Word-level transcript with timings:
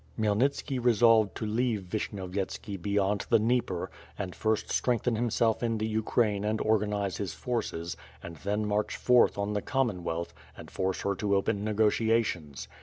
Khmyelnitski 0.19 0.83
resolved 0.83 1.35
to 1.35 1.45
leave 1.45 1.81
Vishnyovyetski 1.83 2.81
beyond 2.81 3.27
the 3.29 3.37
Dnieper, 3.37 3.91
and 4.17 4.33
first 4.33 4.71
strengthen 4.71 5.15
himself 5.15 5.61
in 5.61 5.77
the 5.77 5.85
Ukraine 5.85 6.43
and 6.43 6.59
organize 6.59 7.17
his 7.17 7.35
forces, 7.35 7.95
and 8.23 8.37
then 8.37 8.65
march 8.67 8.95
forth 8.95 9.37
on 9.37 9.53
the 9.53 9.61
Common 9.61 10.03
wealth, 10.03 10.33
and 10.57 10.71
force 10.71 11.01
her 11.01 11.13
to 11.17 11.35
open 11.35 11.63
negotiations. 11.63 12.67